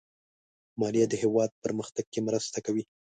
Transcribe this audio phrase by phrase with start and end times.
[0.79, 2.83] مالیه د هېواد پرمختګ کې مرسته کوي.